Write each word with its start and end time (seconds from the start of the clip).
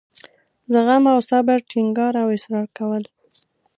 زغم 0.71 1.03
او 1.13 1.19
صبر 1.29 1.59
ټینګار 1.69 2.13
او 2.21 2.27
اصرار 2.37 2.67
کول. 2.77 3.03